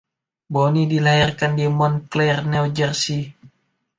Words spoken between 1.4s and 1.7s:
di